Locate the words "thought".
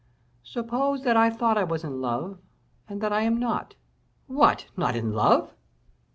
1.29-1.59